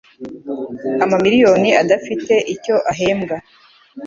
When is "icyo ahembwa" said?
2.53-3.35